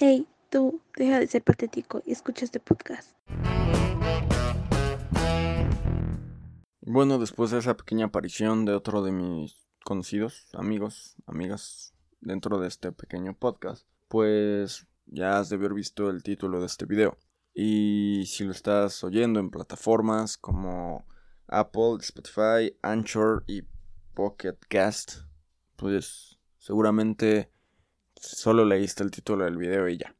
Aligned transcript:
Hey, 0.00 0.28
tú, 0.48 0.80
deja 0.96 1.18
de 1.18 1.26
ser 1.26 1.42
patético 1.42 2.04
y 2.06 2.12
escucha 2.12 2.44
este 2.44 2.60
podcast. 2.60 3.16
Bueno, 6.82 7.18
después 7.18 7.50
de 7.50 7.58
esa 7.58 7.76
pequeña 7.76 8.06
aparición 8.06 8.64
de 8.64 8.74
otro 8.74 9.02
de 9.02 9.10
mis 9.10 9.56
conocidos, 9.84 10.46
amigos, 10.54 11.16
amigas, 11.26 11.94
dentro 12.20 12.60
de 12.60 12.68
este 12.68 12.92
pequeño 12.92 13.34
podcast, 13.36 13.88
pues 14.06 14.86
ya 15.06 15.40
has 15.40 15.48
de 15.48 15.56
haber 15.56 15.74
visto 15.74 16.10
el 16.10 16.22
título 16.22 16.60
de 16.60 16.66
este 16.66 16.86
video. 16.86 17.18
Y 17.52 18.22
si 18.26 18.44
lo 18.44 18.52
estás 18.52 19.02
oyendo 19.02 19.40
en 19.40 19.50
plataformas 19.50 20.36
como 20.36 21.08
Apple, 21.48 21.96
Spotify, 22.02 22.72
Anchor 22.82 23.42
y 23.48 23.62
Pocket 24.14 24.58
Cast, 24.68 25.22
pues 25.74 26.38
seguramente 26.56 27.50
solo 28.20 28.64
leíste 28.64 29.02
el 29.02 29.10
título 29.10 29.44
del 29.44 29.56
video 29.56 29.88
y 29.88 29.98
ya. 29.98 30.14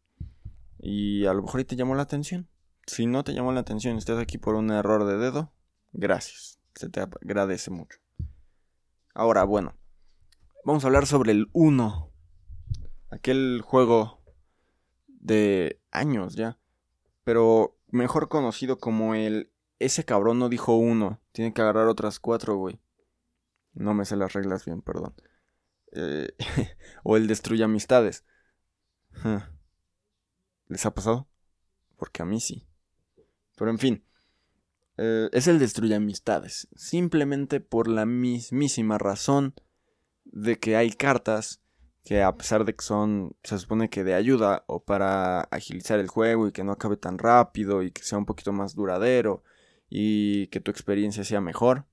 Y 0.78 1.26
a 1.26 1.32
lo 1.32 1.42
mejor 1.42 1.64
te 1.64 1.76
llamó 1.76 1.94
la 1.94 2.02
atención. 2.02 2.48
Si 2.86 3.06
no 3.06 3.24
te 3.24 3.34
llamó 3.34 3.52
la 3.52 3.60
atención 3.60 3.96
y 3.96 3.98
estás 3.98 4.18
aquí 4.18 4.38
por 4.38 4.54
un 4.54 4.70
error 4.70 5.04
de 5.04 5.18
dedo, 5.18 5.52
gracias. 5.92 6.58
Se 6.74 6.88
te 6.88 7.00
agradece 7.00 7.70
mucho. 7.70 7.98
Ahora, 9.14 9.44
bueno, 9.44 9.74
vamos 10.64 10.84
a 10.84 10.86
hablar 10.86 11.06
sobre 11.06 11.32
el 11.32 11.48
1. 11.52 12.10
Aquel 13.10 13.62
juego 13.64 14.22
de 15.08 15.80
años 15.90 16.34
ya. 16.34 16.58
Pero 17.24 17.76
mejor 17.88 18.28
conocido 18.28 18.78
como 18.78 19.14
el... 19.14 19.52
Ese 19.80 20.04
cabrón 20.04 20.38
no 20.38 20.48
dijo 20.48 20.76
uno. 20.76 21.20
Tiene 21.32 21.52
que 21.52 21.62
agarrar 21.62 21.88
otras 21.88 22.18
cuatro, 22.18 22.56
güey. 22.56 22.80
No 23.74 23.94
me 23.94 24.04
sé 24.04 24.16
las 24.16 24.32
reglas 24.32 24.64
bien, 24.64 24.82
perdón. 24.82 25.14
Eh, 25.92 26.30
o 27.02 27.16
el 27.16 27.26
destruye 27.26 27.64
amistades. 27.64 28.24
¿Les 30.68 30.86
ha 30.86 30.94
pasado? 30.94 31.28
Porque 31.96 32.22
a 32.22 32.26
mí 32.26 32.40
sí. 32.40 32.66
Pero 33.56 33.70
en 33.70 33.78
fin. 33.78 34.04
Eh, 34.96 35.28
es 35.32 35.46
el 35.48 35.58
destruye 35.58 35.94
amistades. 35.94 36.68
Simplemente 36.74 37.60
por 37.60 37.88
la 37.88 38.06
mismísima 38.06 38.98
razón 38.98 39.54
de 40.24 40.58
que 40.58 40.76
hay 40.76 40.92
cartas 40.92 41.62
que 42.04 42.22
a 42.22 42.36
pesar 42.36 42.64
de 42.64 42.74
que 42.74 42.84
son, 42.84 43.36
se 43.42 43.58
supone 43.58 43.90
que 43.90 44.02
de 44.02 44.14
ayuda 44.14 44.64
o 44.66 44.82
para 44.82 45.42
agilizar 45.42 45.98
el 45.98 46.08
juego 46.08 46.48
y 46.48 46.52
que 46.52 46.64
no 46.64 46.72
acabe 46.72 46.96
tan 46.96 47.18
rápido 47.18 47.82
y 47.82 47.90
que 47.90 48.02
sea 48.02 48.18
un 48.18 48.24
poquito 48.24 48.52
más 48.52 48.74
duradero 48.74 49.42
y 49.90 50.46
que 50.48 50.60
tu 50.60 50.70
experiencia 50.70 51.22
sea 51.24 51.40
mejor, 51.40 51.86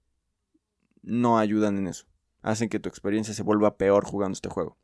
no 1.02 1.38
ayudan 1.38 1.78
en 1.78 1.88
eso 1.88 2.06
hacen 2.46 2.70
que 2.70 2.80
tu 2.80 2.88
experiencia 2.90 3.34
se 3.34 3.42
vuelva 3.42 3.76
peor 3.76 4.06
jugando 4.06 4.34
este 4.34 4.50
juego. 4.50 4.78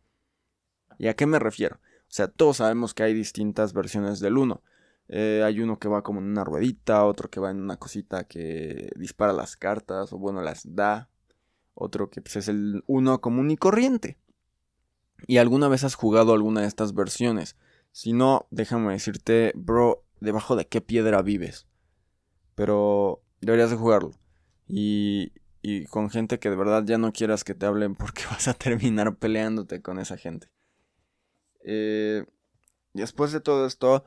¿Y 0.97 1.07
a 1.07 1.15
qué 1.15 1.27
me 1.27 1.37
refiero? 1.37 1.75
O 1.75 2.13
sea, 2.13 2.27
todos 2.27 2.57
sabemos 2.57 2.95
que 2.95 3.03
hay 3.03 3.13
distintas 3.13 3.73
versiones 3.73 4.19
del 4.19 4.37
1. 4.37 4.63
Eh, 5.09 5.43
hay 5.45 5.61
uno 5.61 5.77
que 5.77 5.87
va 5.87 6.01
como 6.01 6.19
en 6.19 6.25
una 6.25 6.43
ruedita, 6.43 7.05
otro 7.05 7.29
que 7.29 7.39
va 7.39 7.51
en 7.51 7.61
una 7.61 7.77
cosita 7.77 8.23
que 8.23 8.91
dispara 8.95 9.31
las 9.31 9.55
cartas, 9.57 10.11
o 10.11 10.17
bueno, 10.17 10.41
las 10.41 10.63
da. 10.75 11.09
Otro 11.75 12.09
que 12.09 12.21
pues, 12.21 12.35
es 12.35 12.47
el 12.47 12.83
1 12.87 13.21
común 13.21 13.51
y 13.51 13.57
corriente. 13.57 14.17
¿Y 15.27 15.37
alguna 15.37 15.67
vez 15.67 15.83
has 15.83 15.93
jugado 15.93 16.33
alguna 16.33 16.61
de 16.61 16.67
estas 16.67 16.95
versiones? 16.95 17.57
Si 17.91 18.11
no, 18.11 18.47
déjame 18.49 18.91
decirte, 18.91 19.53
bro, 19.55 20.03
debajo 20.19 20.55
de 20.55 20.67
qué 20.67 20.81
piedra 20.81 21.21
vives. 21.21 21.67
Pero 22.55 23.21
deberías 23.39 23.69
de 23.69 23.77
jugarlo. 23.77 24.13
Y, 24.67 25.31
y 25.61 25.85
con 25.85 26.09
gente 26.09 26.39
que 26.39 26.49
de 26.49 26.55
verdad 26.55 26.83
ya 26.85 26.97
no 26.97 27.13
quieras 27.13 27.43
que 27.43 27.53
te 27.53 27.65
hablen 27.65 27.95
porque 27.95 28.23
vas 28.31 28.47
a 28.47 28.53
terminar 28.53 29.15
peleándote 29.17 29.81
con 29.81 29.99
esa 29.99 30.17
gente. 30.17 30.49
Eh, 31.63 32.25
después 32.93 33.31
de 33.31 33.41
todo 33.41 33.65
esto, 33.65 34.05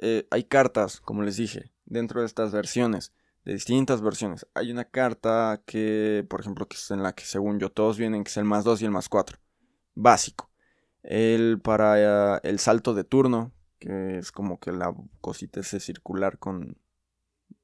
eh, 0.00 0.26
hay 0.30 0.44
cartas, 0.44 1.00
como 1.00 1.22
les 1.22 1.36
dije, 1.36 1.72
dentro 1.86 2.20
de 2.20 2.26
estas 2.26 2.52
versiones, 2.52 3.12
de 3.44 3.54
distintas 3.54 4.02
versiones. 4.02 4.46
Hay 4.54 4.70
una 4.70 4.84
carta 4.84 5.62
que, 5.66 6.26
por 6.28 6.40
ejemplo, 6.40 6.66
que 6.66 6.76
es 6.76 6.90
en 6.90 7.02
la 7.02 7.14
que 7.14 7.24
según 7.24 7.58
yo 7.58 7.70
todos 7.70 7.98
vienen, 7.98 8.24
que 8.24 8.30
es 8.30 8.36
el 8.36 8.44
más 8.44 8.64
2 8.64 8.82
y 8.82 8.84
el 8.86 8.90
más 8.90 9.08
4. 9.08 9.38
Básico. 9.94 10.50
El 11.02 11.60
para 11.60 12.36
eh, 12.36 12.40
el 12.42 12.58
salto 12.58 12.94
de 12.94 13.04
turno, 13.04 13.52
que 13.78 14.18
es 14.18 14.32
como 14.32 14.58
que 14.58 14.72
la 14.72 14.94
cosita 15.20 15.60
ese 15.60 15.78
circular 15.80 16.38
con 16.38 16.78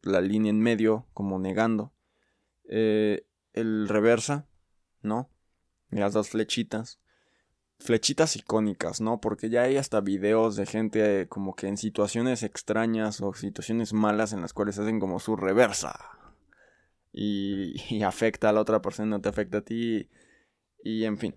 la 0.03 0.21
línea 0.21 0.51
en 0.51 0.61
medio, 0.61 1.07
como 1.15 1.39
negando. 1.39 1.93
Eh, 2.73 3.27
el 3.53 3.89
reversa, 3.89 4.47
¿no? 5.03 5.29
Las 5.91 6.13
dos 6.13 6.31
flechitas. 6.31 7.01
Flechitas 7.81 8.37
icónicas, 8.37 9.01
¿no? 9.01 9.21
Porque 9.21 9.51
ya 9.51 9.63
hay 9.63 9.77
hasta 9.77 10.01
videos 10.01 10.55
de 10.55 10.67
gente 10.67 11.27
como 11.29 11.57
que 11.57 11.67
en 11.67 11.77
situaciones 11.77 12.43
extrañas 12.43 13.21
o 13.21 13.35
situaciones 13.35 13.93
malas 13.93 14.33
en 14.33 14.41
las 14.41 14.53
cuales 14.53 14.79
hacen 14.79 15.01
como 15.01 15.19
su 15.19 15.35
reversa. 15.35 15.99
Y, 17.13 18.03
afecta 18.05 18.51
a 18.51 18.53
la 18.53 18.61
otra 18.61 18.81
persona, 18.81 19.09
no 19.09 19.21
te 19.21 19.29
afecta 19.29 19.59
a 19.59 19.63
ti. 19.63 20.09
Y, 20.85 21.05
en 21.05 21.19
fin. 21.19 21.37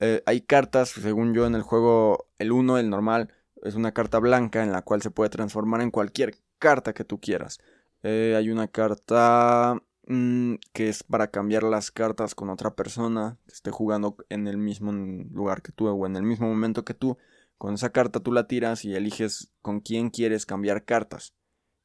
Eh, 0.00 0.22
hay 0.26 0.40
cartas, 0.40 0.90
según 0.90 1.34
yo, 1.34 1.46
en 1.46 1.54
el 1.54 1.62
juego, 1.62 2.28
el 2.38 2.50
1, 2.52 2.78
el 2.78 2.90
normal, 2.90 3.32
es 3.62 3.74
una 3.74 3.92
carta 3.92 4.18
blanca 4.18 4.62
en 4.64 4.72
la 4.72 4.82
cual 4.82 5.02
se 5.02 5.10
puede 5.10 5.30
transformar 5.30 5.82
en 5.82 5.90
cualquier 5.90 6.36
carta 6.58 6.94
que 6.94 7.04
tú 7.04 7.20
quieras. 7.20 7.58
Eh, 8.02 8.34
hay 8.36 8.50
una 8.50 8.68
carta 8.68 9.82
Mm, 10.10 10.54
que 10.72 10.88
es 10.88 11.02
para 11.02 11.30
cambiar 11.30 11.64
las 11.64 11.90
cartas 11.90 12.34
con 12.34 12.48
otra 12.48 12.74
persona 12.74 13.36
que 13.46 13.52
esté 13.52 13.70
jugando 13.70 14.16
en 14.30 14.46
el 14.48 14.56
mismo 14.56 14.90
lugar 14.90 15.60
que 15.60 15.70
tú 15.70 15.86
o 15.86 16.06
en 16.06 16.16
el 16.16 16.22
mismo 16.22 16.48
momento 16.48 16.82
que 16.82 16.94
tú. 16.94 17.18
Con 17.58 17.74
esa 17.74 17.90
carta 17.90 18.20
tú 18.20 18.32
la 18.32 18.46
tiras 18.46 18.86
y 18.86 18.94
eliges 18.94 19.52
con 19.60 19.80
quién 19.80 20.08
quieres 20.08 20.46
cambiar 20.46 20.86
cartas. 20.86 21.34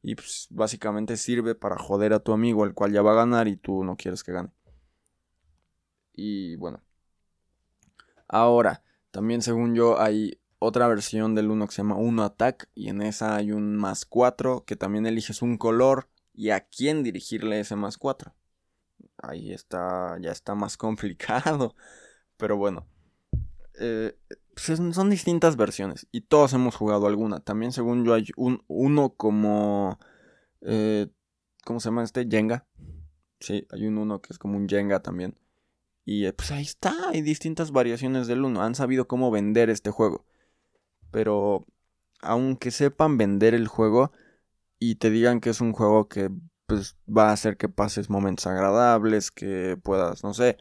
Y 0.01 0.16
pues 0.16 0.47
básicamente 0.51 1.17
sirve 1.17 1.53
para 1.53 1.78
joder 1.78 2.13
a 2.13 2.19
tu 2.19 2.31
amigo, 2.31 2.63
el 2.63 2.73
cual 2.73 2.94
ya 2.94 3.01
va 3.01 3.11
a 3.11 3.16
ganar 3.16 3.50
y 3.50 3.57
tú 3.57 3.84
no 3.84 3.97
quieres 3.97 4.23
que 4.23 4.31
gane. 4.31 4.51
Y 6.13 6.55
bueno. 6.55 6.81
Ahora, 8.29 8.84
también 9.11 9.41
según 9.41 9.75
yo 9.75 10.00
hay 10.00 10.40
otra 10.59 10.88
versión 10.88 11.35
del 11.35 11.51
1 11.51 11.67
que 11.67 11.73
se 11.73 11.81
llama 11.81 11.97
1 11.97 12.23
Attack 12.23 12.69
y 12.73 12.88
en 12.88 13.01
esa 13.01 13.35
hay 13.35 13.51
un 13.51 13.75
más 13.75 14.05
4 14.05 14.63
que 14.66 14.78
también 14.78 15.05
eliges 15.05 15.41
un 15.41 15.57
color 15.57 16.07
y 16.33 16.49
a 16.49 16.61
quién 16.61 17.03
dirigirle 17.03 17.59
ese 17.59 17.75
más 17.75 17.97
4. 17.97 18.33
Ahí 19.17 19.51
está, 19.51 20.17
ya 20.19 20.31
está 20.31 20.55
más 20.55 20.77
complicado. 20.77 21.75
Pero 22.38 22.57
bueno, 22.57 22.88
eh, 23.79 24.17
pues 24.53 24.77
son 24.95 25.09
distintas 25.09 25.55
versiones 25.55 26.07
y 26.11 26.22
todos 26.22 26.53
hemos 26.53 26.75
jugado 26.75 27.07
alguna. 27.07 27.39
También 27.39 27.72
según 27.72 28.05
yo 28.05 28.13
hay 28.13 28.27
un, 28.35 28.63
uno 28.67 29.13
como... 29.16 29.99
Eh, 30.61 31.09
¿Cómo 31.66 31.79
se 31.79 31.89
llama 31.89 32.03
este? 32.03 32.27
Jenga. 32.29 32.67
Sí, 33.39 33.67
hay 33.72 33.85
un 33.85 33.97
uno 33.97 34.22
que 34.22 34.33
es 34.33 34.39
como 34.39 34.57
un 34.57 34.67
Jenga 34.67 35.01
también. 35.01 35.38
Y 36.05 36.25
eh, 36.25 36.33
pues 36.33 36.51
ahí 36.51 36.63
está, 36.63 36.93
hay 37.09 37.22
distintas 37.22 37.72
variaciones 37.72 38.27
del 38.27 38.43
uno. 38.43 38.61
Han 38.61 38.75
sabido 38.75 39.07
cómo 39.07 39.31
vender 39.31 39.69
este 39.69 39.89
juego. 39.89 40.25
Pero 41.11 41.66
aunque 42.22 42.72
sepan 42.72 43.17
vender 43.17 43.53
el 43.53 43.67
juego, 43.67 44.11
y 44.89 44.95
te 44.95 45.09
digan 45.09 45.39
que 45.39 45.49
es 45.49 45.61
un 45.61 45.71
juego 45.71 46.09
que 46.09 46.29
pues 46.66 46.97
va 47.07 47.29
a 47.29 47.33
hacer 47.33 47.55
que 47.55 47.69
pases 47.69 48.09
momentos 48.09 48.47
agradables, 48.47 49.31
que 49.31 49.77
puedas, 49.81 50.25
no 50.25 50.33
sé, 50.33 50.57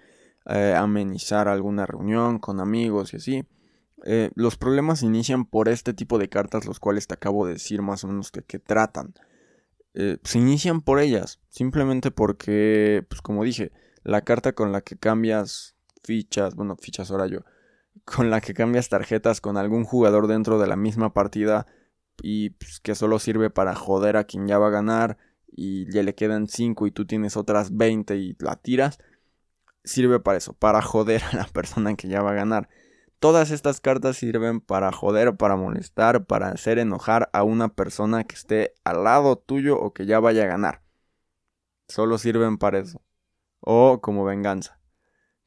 eh, 0.47 0.75
amenizar 0.77 1.49
alguna 1.49 1.87
reunión 1.87 2.39
con 2.39 2.61
amigos 2.61 3.13
y 3.13 3.17
así. 3.17 3.45
Eh, 4.05 4.31
los 4.37 4.57
problemas 4.57 5.03
inician 5.03 5.45
por 5.45 5.69
este 5.69 5.93
tipo 5.93 6.19
de 6.19 6.29
cartas, 6.29 6.67
los 6.67 6.79
cuales 6.79 7.09
te 7.09 7.15
acabo 7.15 7.47
de 7.47 7.55
decir 7.55 7.83
más 7.83 8.05
o 8.05 8.09
menos 8.09 8.31
que, 8.31 8.43
que 8.43 8.61
tratan. 8.61 9.15
Eh, 9.95 10.19
se 10.23 10.39
inician 10.39 10.83
por 10.83 11.01
ellas, 11.01 11.41
simplemente 11.49 12.13
porque, 12.13 13.05
pues 13.09 13.23
como 13.23 13.43
dije, 13.43 13.73
la 14.05 14.23
carta 14.23 14.53
con 14.53 14.71
la 14.71 14.83
que 14.83 14.97
cambias 14.97 15.75
fichas, 16.05 16.55
bueno, 16.55 16.77
fichas 16.77 17.11
ahora 17.11 17.27
yo, 17.27 17.41
con 18.05 18.31
la 18.31 18.41
que 18.41 18.55
cambias 18.55 18.89
tarjetas 18.89 19.41
con 19.41 19.57
algún 19.57 19.83
jugador 19.83 20.29
dentro 20.29 20.61
de 20.61 20.69
la 20.69 20.77
misma 20.77 21.13
partida, 21.13 21.67
y 22.21 22.51
pues, 22.51 22.81
que 22.81 22.95
solo 22.95 23.19
sirve 23.19 23.51
para 23.51 23.75
joder 23.75 24.17
a 24.17 24.25
quien 24.25 24.47
ya 24.47 24.59
va 24.59 24.69
a 24.69 24.71
ganar 24.71 25.19
y 25.47 25.91
ya 25.93 26.03
le 26.03 26.15
quedan 26.15 26.49
5 26.49 26.87
y 26.87 26.91
tú 26.91 27.07
tienes 27.07 27.37
otras 27.37 27.77
20 27.77 28.17
y 28.17 28.37
la 28.41 28.57
tiras, 28.57 28.99
sirve 29.85 30.21
para 30.21 30.39
eso, 30.39 30.55
para 30.55 30.83
joder 30.83 31.23
a 31.33 31.37
la 31.37 31.45
persona 31.53 31.95
que 31.95 32.09
ya 32.09 32.23
va 32.23 32.31
a 32.33 32.35
ganar. 32.35 32.69
Todas 33.19 33.53
estas 33.53 33.81
cartas 33.81 34.17
sirven 34.17 34.61
para 34.61 34.91
joder, 34.91 35.37
para 35.37 35.55
molestar, 35.57 36.27
para 36.27 36.49
hacer 36.49 36.79
enojar 36.79 37.31
a 37.33 37.45
una 37.45 37.69
persona 37.69 38.25
que 38.25 38.35
esté 38.35 38.75
al 38.83 39.05
lado 39.05 39.37
tuyo 39.37 39.79
o 39.79 39.93
que 39.93 40.07
ya 40.07 40.19
vaya 40.19 40.43
a 40.43 40.49
ganar. 40.49 40.83
Solo 41.89 42.19
sirven 42.19 42.59
para 42.59 42.81
eso. 42.81 43.01
O 43.61 44.01
como 44.01 44.25
venganza. 44.25 44.81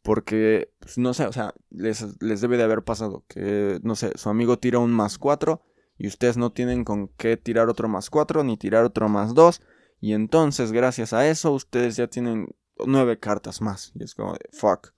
Porque, 0.03 0.71
pues, 0.79 0.97
no 0.97 1.13
sé, 1.13 1.25
o 1.25 1.33
sea, 1.33 1.53
les, 1.69 2.21
les 2.21 2.39
debe 2.39 2.56
de 2.57 2.63
haber 2.63 2.83
pasado 2.83 3.25
que, 3.27 3.79
no 3.83 3.95
sé, 3.95 4.12
su 4.15 4.29
amigo 4.29 4.57
tira 4.57 4.79
un 4.79 4.94
más 4.94 5.17
4 5.17 5.62
y 5.97 6.07
ustedes 6.07 6.38
no 6.38 6.51
tienen 6.51 6.83
con 6.83 7.07
qué 7.09 7.38
tirar 7.38 7.69
otro 7.69 7.88
más 7.88 8.09
4 8.09 8.44
ni 8.44 8.57
tirar 8.57 8.83
otro 8.83 9.09
más 9.09 9.33
2 9.33 9.62
y 10.01 10.13
entonces 10.13 10.71
gracias 10.71 11.13
a 11.13 11.27
eso 11.27 11.51
ustedes 11.51 11.95
ya 11.95 12.07
tienen 12.07 12.56
9 12.86 13.19
cartas 13.19 13.62
más 13.62 13.92
y 13.95 14.03
es 14.03 14.15
como 14.15 14.33
de 14.33 14.50
fuck. 14.51 14.94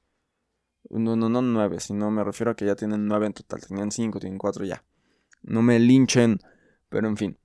No, 0.89 1.15
no, 1.15 1.29
no 1.29 1.41
9, 1.41 1.79
sino 1.79 2.09
me 2.11 2.23
refiero 2.23 2.51
a 2.51 2.55
que 2.55 2.65
ya 2.65 2.75
tienen 2.75 3.07
9 3.07 3.27
en 3.27 3.33
total, 3.33 3.61
tenían 3.65 3.91
5, 3.91 4.19
tienen 4.19 4.37
4 4.37 4.65
ya. 4.65 4.83
no 5.41 5.61
me 5.61 5.79
linchen, 5.79 6.39
pero 6.89 7.07
en 7.07 7.17
fin. 7.17 7.37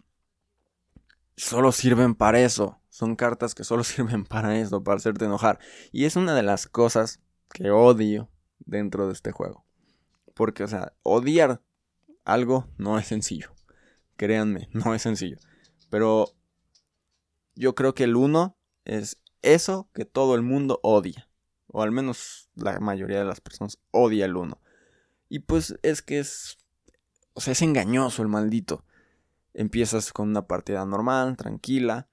Solo 1.36 1.72
sirven 1.72 2.14
para 2.14 2.40
eso. 2.40 2.80
Son 2.88 3.16
cartas 3.16 3.54
que 3.54 3.64
solo 3.64 3.84
sirven 3.84 4.24
para 4.24 4.58
eso, 4.58 4.84
para 4.84 4.98
hacerte 4.98 5.24
enojar. 5.24 5.58
Y 5.90 6.04
es 6.04 6.16
una 6.16 6.34
de 6.34 6.42
las 6.42 6.66
cosas 6.66 7.20
que 7.52 7.70
odio 7.70 8.28
dentro 8.60 9.06
de 9.06 9.12
este 9.12 9.32
juego. 9.32 9.64
Porque, 10.34 10.64
o 10.64 10.68
sea, 10.68 10.92
odiar 11.02 11.62
algo 12.24 12.68
no 12.78 12.98
es 12.98 13.06
sencillo. 13.06 13.52
Créanme, 14.16 14.68
no 14.72 14.94
es 14.94 15.02
sencillo. 15.02 15.38
Pero 15.90 16.34
yo 17.54 17.74
creo 17.74 17.94
que 17.94 18.04
el 18.04 18.16
1 18.16 18.56
es 18.84 19.20
eso 19.42 19.88
que 19.92 20.04
todo 20.04 20.34
el 20.34 20.42
mundo 20.42 20.80
odia. 20.82 21.28
O 21.66 21.82
al 21.82 21.90
menos 21.90 22.50
la 22.54 22.78
mayoría 22.80 23.18
de 23.18 23.24
las 23.24 23.40
personas 23.40 23.78
odia 23.90 24.26
el 24.26 24.36
1. 24.36 24.60
Y 25.28 25.40
pues 25.40 25.76
es 25.82 26.02
que 26.02 26.18
es... 26.18 26.58
O 27.34 27.40
sea, 27.40 27.52
es 27.52 27.62
engañoso 27.62 28.22
el 28.22 28.28
maldito. 28.28 28.84
Empiezas 29.54 30.12
con 30.12 30.28
una 30.28 30.46
partida 30.46 30.84
normal, 30.84 31.36
tranquila. 31.36 32.08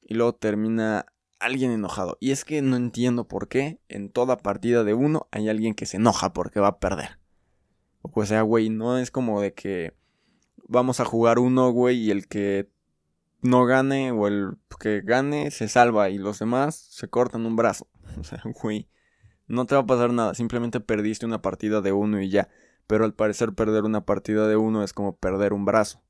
Y 0.00 0.14
luego 0.14 0.34
termina 0.34 1.06
alguien 1.40 1.72
enojado. 1.72 2.16
Y 2.20 2.30
es 2.30 2.44
que 2.44 2.62
no 2.62 2.76
entiendo 2.76 3.26
por 3.26 3.48
qué 3.48 3.80
en 3.88 4.10
toda 4.10 4.36
partida 4.36 4.84
de 4.84 4.94
uno 4.94 5.28
hay 5.32 5.48
alguien 5.48 5.74
que 5.74 5.86
se 5.86 5.96
enoja 5.96 6.32
porque 6.32 6.60
va 6.60 6.68
a 6.68 6.78
perder. 6.78 7.21
O 8.02 8.26
sea, 8.26 8.42
güey, 8.42 8.68
no 8.68 8.98
es 8.98 9.10
como 9.10 9.40
de 9.40 9.54
que 9.54 9.94
vamos 10.68 11.00
a 11.00 11.04
jugar 11.04 11.38
uno, 11.38 11.70
güey, 11.70 11.98
y 11.98 12.10
el 12.10 12.26
que 12.26 12.68
no 13.40 13.64
gane 13.64 14.12
o 14.12 14.26
el 14.26 14.56
que 14.78 15.00
gane 15.00 15.50
se 15.50 15.68
salva 15.68 16.10
y 16.10 16.18
los 16.18 16.38
demás 16.38 16.76
se 16.76 17.08
cortan 17.08 17.46
un 17.46 17.56
brazo. 17.56 17.88
O 18.20 18.24
sea, 18.24 18.42
güey, 18.62 18.88
no 19.46 19.64
te 19.64 19.74
va 19.74 19.82
a 19.82 19.86
pasar 19.86 20.12
nada, 20.12 20.34
simplemente 20.34 20.80
perdiste 20.80 21.24
una 21.24 21.40
partida 21.40 21.80
de 21.80 21.92
uno 21.92 22.20
y 22.20 22.28
ya. 22.28 22.48
Pero 22.86 23.04
al 23.04 23.14
parecer 23.14 23.54
perder 23.54 23.84
una 23.84 24.04
partida 24.04 24.46
de 24.48 24.56
uno 24.56 24.82
es 24.82 24.92
como 24.92 25.16
perder 25.16 25.52
un 25.52 25.64
brazo. 25.64 26.02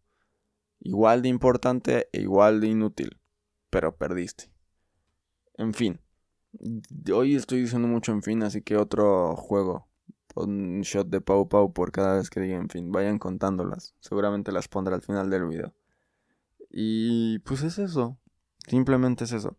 Igual 0.80 1.22
de 1.22 1.28
importante 1.28 2.08
e 2.12 2.22
igual 2.22 2.60
de 2.60 2.68
inútil, 2.68 3.20
pero 3.70 3.96
perdiste. 3.96 4.50
En 5.54 5.74
fin, 5.74 6.00
hoy 7.12 7.36
estoy 7.36 7.60
diciendo 7.60 7.86
mucho 7.86 8.10
en 8.10 8.22
fin, 8.22 8.42
así 8.42 8.62
que 8.62 8.76
otro 8.76 9.36
juego 9.36 9.91
un 10.34 10.80
shot 10.82 11.08
de 11.08 11.20
Pau 11.20 11.48
Pau 11.48 11.72
por 11.72 11.92
cada 11.92 12.16
vez 12.16 12.30
que 12.30 12.40
diga, 12.40 12.56
en 12.56 12.68
fin, 12.68 12.92
vayan 12.92 13.18
contándolas. 13.18 13.94
Seguramente 14.00 14.52
las 14.52 14.68
pondré 14.68 14.94
al 14.94 15.02
final 15.02 15.30
del 15.30 15.46
video. 15.46 15.74
Y 16.70 17.38
pues 17.40 17.62
es 17.62 17.78
eso. 17.78 18.18
Simplemente 18.66 19.24
es 19.24 19.32
eso. 19.32 19.56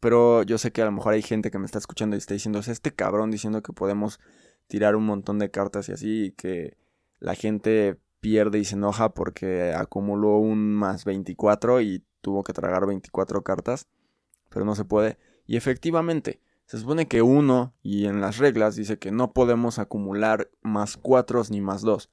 Pero 0.00 0.42
yo 0.42 0.58
sé 0.58 0.72
que 0.72 0.82
a 0.82 0.86
lo 0.86 0.92
mejor 0.92 1.14
hay 1.14 1.22
gente 1.22 1.50
que 1.50 1.58
me 1.58 1.66
está 1.66 1.78
escuchando 1.78 2.16
y 2.16 2.18
está 2.18 2.34
diciendo, 2.34 2.58
es 2.58 2.68
este 2.68 2.92
cabrón 2.92 3.30
diciendo 3.30 3.62
que 3.62 3.72
podemos 3.72 4.20
tirar 4.66 4.96
un 4.96 5.06
montón 5.06 5.38
de 5.38 5.50
cartas 5.50 5.88
y 5.88 5.92
así, 5.92 6.24
y 6.26 6.32
que 6.32 6.76
la 7.20 7.34
gente 7.34 7.98
pierde 8.20 8.58
y 8.58 8.64
se 8.64 8.74
enoja 8.74 9.14
porque 9.14 9.72
acumuló 9.72 10.38
un 10.38 10.74
más 10.74 11.04
24 11.04 11.80
y 11.80 12.04
tuvo 12.20 12.42
que 12.42 12.52
tragar 12.52 12.86
24 12.86 13.42
cartas, 13.42 13.88
pero 14.48 14.64
no 14.64 14.74
se 14.74 14.84
puede. 14.84 15.18
Y 15.46 15.56
efectivamente, 15.56 16.40
se 16.72 16.78
supone 16.78 17.06
que 17.06 17.20
uno, 17.20 17.74
y 17.82 18.06
en 18.06 18.22
las 18.22 18.38
reglas 18.38 18.76
dice 18.76 18.98
que 18.98 19.10
no 19.10 19.34
podemos 19.34 19.78
acumular 19.78 20.50
más 20.62 20.96
cuatro 20.96 21.42
ni 21.50 21.60
más 21.60 21.82
dos. 21.82 22.10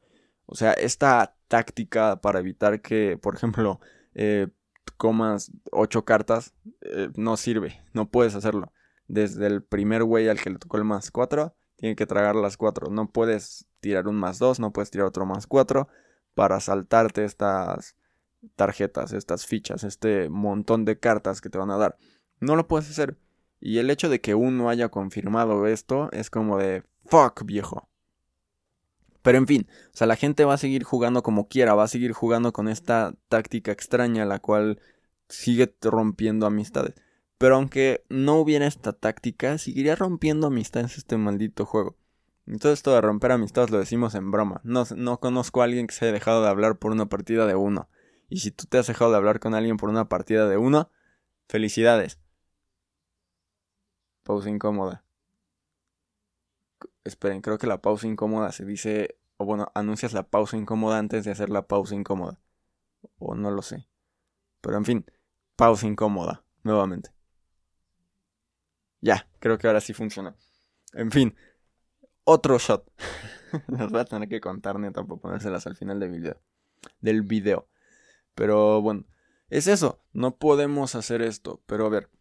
O 0.47 0.55
sea, 0.55 0.73
esta 0.73 1.37
táctica 1.47 2.19
para 2.19 2.39
evitar 2.39 2.81
que, 2.81 3.17
por 3.17 3.35
ejemplo, 3.35 3.79
eh, 4.15 4.49
comas 4.97 5.53
ocho 5.71 6.03
cartas, 6.03 6.55
eh, 6.81 7.07
no 7.15 7.37
sirve, 7.37 7.81
no 7.93 8.09
puedes 8.11 8.35
hacerlo. 8.35 8.73
Desde 9.07 9.47
el 9.47 9.63
primer 9.63 10.03
güey 10.03 10.27
al 10.27 10.41
que 10.41 10.49
le 10.49 10.59
tocó 10.59 10.75
el 10.75 10.83
más 10.83 11.09
cuatro, 11.09 11.55
tiene 11.77 11.95
que 11.95 12.05
tragar 12.05 12.35
las 12.35 12.57
cuatro. 12.57 12.91
No 12.91 13.09
puedes 13.13 13.65
tirar 13.79 14.09
un 14.09 14.17
más 14.17 14.39
dos, 14.39 14.59
no 14.59 14.73
puedes 14.73 14.91
tirar 14.91 15.07
otro 15.07 15.25
más 15.25 15.47
cuatro 15.47 15.87
para 16.33 16.59
saltarte 16.59 17.23
estas 17.23 17.95
tarjetas, 18.57 19.13
estas 19.13 19.45
fichas, 19.45 19.85
este 19.85 20.27
montón 20.27 20.83
de 20.83 20.99
cartas 20.99 21.39
que 21.39 21.49
te 21.49 21.57
van 21.57 21.71
a 21.71 21.77
dar. 21.77 21.97
No 22.41 22.57
lo 22.57 22.67
puedes 22.67 22.89
hacer. 22.89 23.17
Y 23.59 23.79
el 23.79 23.89
hecho 23.89 24.09
de 24.09 24.21
que 24.21 24.35
uno 24.35 24.69
haya 24.69 24.89
confirmado 24.89 25.67
esto 25.67 26.09
es 26.11 26.29
como 26.29 26.57
de 26.57 26.83
fuck 27.05 27.43
viejo. 27.45 27.89
Pero 29.21 29.37
en 29.37 29.47
fin, 29.47 29.67
o 29.93 29.97
sea, 29.97 30.07
la 30.07 30.15
gente 30.15 30.45
va 30.45 30.53
a 30.53 30.57
seguir 30.57 30.83
jugando 30.83 31.23
como 31.23 31.47
quiera, 31.47 31.75
va 31.75 31.83
a 31.83 31.89
seguir 31.89 32.13
jugando 32.13 32.53
con 32.53 32.69
esta 32.69 33.13
táctica 33.27 33.71
extraña, 33.71 34.25
la 34.25 34.39
cual 34.39 34.79
sigue 35.27 35.75
rompiendo 35.81 36.45
amistades. 36.45 36.95
Pero 37.37 37.55
aunque 37.55 38.05
no 38.09 38.35
hubiera 38.35 38.65
esta 38.65 38.93
táctica, 38.93 39.57
seguiría 39.57 39.95
rompiendo 39.95 40.47
amistades 40.47 40.97
este 40.97 41.17
maldito 41.17 41.65
juego. 41.65 41.97
Entonces 42.45 42.79
esto 42.79 42.93
de 42.93 43.01
romper 43.01 43.31
amistades 43.31 43.69
lo 43.69 43.77
decimos 43.77 44.15
en 44.15 44.31
broma. 44.31 44.61
No, 44.63 44.83
no 44.95 45.19
conozco 45.19 45.61
a 45.61 45.65
alguien 45.65 45.87
que 45.87 45.93
se 45.93 46.05
haya 46.05 46.13
dejado 46.13 46.41
de 46.41 46.49
hablar 46.49 46.79
por 46.79 46.91
una 46.91 47.07
partida 47.07 47.45
de 47.45 47.55
uno. 47.55 47.89
Y 48.27 48.39
si 48.39 48.51
tú 48.51 48.65
te 48.65 48.77
has 48.77 48.87
dejado 48.87 49.11
de 49.11 49.17
hablar 49.17 49.39
con 49.39 49.53
alguien 49.53 49.77
por 49.77 49.89
una 49.89 50.09
partida 50.09 50.47
de 50.47 50.57
uno, 50.57 50.89
felicidades. 51.47 52.19
Pausa 54.29 54.51
incómoda. 54.51 55.03
Esperen, 57.03 57.41
creo 57.41 57.57
que 57.57 57.65
la 57.65 57.81
pausa 57.81 58.05
incómoda 58.05 58.51
se 58.51 58.63
dice, 58.63 59.17
o 59.37 59.45
bueno, 59.45 59.71
anuncias 59.73 60.13
la 60.13 60.21
pausa 60.21 60.55
incómoda 60.55 60.99
antes 60.99 61.25
de 61.25 61.31
hacer 61.31 61.49
la 61.49 61.67
pausa 61.67 61.95
incómoda. 61.95 62.39
O 63.17 63.33
no 63.33 63.49
lo 63.49 63.63
sé. 63.63 63.87
Pero 64.61 64.77
en 64.77 64.85
fin, 64.85 65.05
pausa 65.55 65.87
incómoda, 65.87 66.43
nuevamente. 66.61 67.09
Ya, 69.01 69.27
creo 69.39 69.57
que 69.57 69.65
ahora 69.65 69.81
sí 69.81 69.93
funciona. 69.93 70.35
En 70.93 71.09
fin, 71.09 71.35
otro 72.23 72.59
shot. 72.59 72.87
Las 73.67 73.89
voy 73.89 74.01
a 74.01 74.05
tener 74.05 74.29
que 74.29 74.39
contar, 74.39 74.77
neta, 74.77 75.03
para 75.03 75.19
ponérselas 75.19 75.65
al 75.65 75.75
final 75.75 75.99
del 75.99 76.11
video. 76.11 76.39
Del 77.01 77.23
video. 77.23 77.67
Pero 78.35 78.79
bueno, 78.83 79.05
es 79.49 79.65
eso. 79.65 80.03
No 80.13 80.37
podemos 80.37 80.93
hacer 80.93 81.23
esto. 81.23 81.63
Pero 81.65 81.87
a 81.87 81.89
ver, 81.89 82.11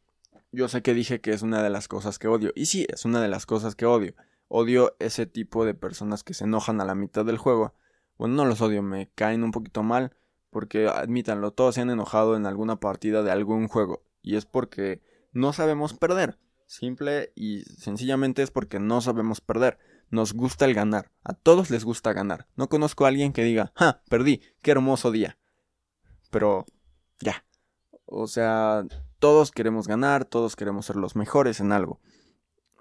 yo 0.53 0.69
sé 0.69 0.83
que 0.83 0.95
dije 0.95 1.21
que 1.21 1.33
es 1.33 1.43
una 1.43 1.62
de 1.62 1.71
las 1.71 1.89
cosas 1.89 2.19
que 2.19 2.29
odio. 2.29 2.53
Y 2.55 2.67
sí, 2.67 2.87
es 2.89 3.05
una 3.05 3.21
de 3.21 3.29
las 3.29 3.47
cosas 3.47 3.75
que 3.75 3.87
odio. 3.87 4.15
Odio 4.49 4.97
ese 4.99 5.27
tipo 5.27 5.65
de 5.65 5.75
personas 5.75 6.25
que 6.25 6.35
se 6.35 6.45
enojan 6.45 6.81
a 6.81 6.85
la 6.85 6.95
mitad 6.95 7.25
del 7.25 7.39
juego. 7.39 7.75
Bueno, 8.17 8.35
no 8.37 8.45
los 8.47 8.61
odio, 8.61 8.83
me 8.83 9.11
caen 9.15 9.45
un 9.45 9.50
poquito 9.50 9.83
mal. 9.83 10.17
Porque 10.50 10.89
admítanlo, 10.89 11.53
todos 11.53 11.75
se 11.75 11.83
han 11.83 11.91
enojado 11.91 12.37
en 12.37 12.47
alguna 12.47 12.81
partida 12.81 13.23
de 13.23 13.31
algún 13.31 13.69
juego. 13.69 14.03
Y 14.23 14.37
es 14.37 14.47
porque 14.47 15.03
no 15.33 15.53
sabemos 15.53 15.95
perder. 15.95 16.39
Simple 16.67 17.33
y 17.35 17.62
sencillamente 17.62 18.43
es 18.43 18.50
porque 18.50 18.79
no 18.79 19.00
sabemos 19.00 19.41
perder. 19.41 19.79
Nos 20.11 20.33
gusta 20.33 20.65
el 20.65 20.75
ganar. 20.75 21.11
A 21.23 21.35
todos 21.35 21.71
les 21.71 21.85
gusta 21.85 22.15
ganar. 22.15 22.47
No 22.56 22.69
conozco 22.69 23.05
a 23.05 23.09
alguien 23.09 23.33
que 23.33 23.45
diga, 23.45 23.73
¡ja! 23.75 24.03
Perdí. 24.09 24.41
¡Qué 24.62 24.71
hermoso 24.71 25.11
día! 25.11 25.39
Pero, 26.31 26.64
ya. 27.21 27.45
O 28.07 28.26
sea, 28.26 28.85
todos 29.18 29.50
queremos 29.50 29.88
ganar, 29.88 30.25
todos 30.25 30.56
queremos 30.56 30.87
ser 30.87 30.96
los 30.96 31.16
mejores 31.16 31.60
en 31.60 31.72
algo. 31.72 32.00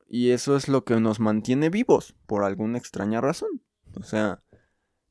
Y 0.10 0.32
eso 0.32 0.56
es 0.56 0.67
lo 0.67 0.86
que 0.86 1.00
nos 1.00 1.20
mantiene 1.20 1.70
vivos, 1.70 2.15
por 2.25 2.44
alguna 2.44 2.77
extraña 2.77 3.22
razón. 3.22 3.62
O 3.96 4.03
sea, 4.03 4.41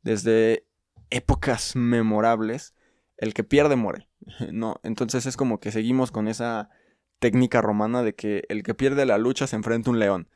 desde 0.03 0.67
épocas 1.11 1.77
memorables, 1.77 2.75
el 3.17 3.35
que 3.35 3.45
pierde 3.45 3.77
muere. 3.77 4.09
No, 4.53 4.81
entonces 4.83 5.27
es 5.27 5.37
como 5.37 5.61
que 5.61 5.71
seguimos 5.73 6.11
con 6.11 6.29
esa 6.29 6.71
técnica 7.19 7.61
romana 7.61 8.03
de 8.03 8.15
que 8.15 8.45
el 8.49 8.63
que 8.63 8.75
pierde 8.75 9.07
la 9.07 9.19
lucha 9.19 9.47
se 9.47 9.57
enfrenta 9.57 9.91
a 9.91 9.93
un 9.93 9.99
león. 9.99 10.29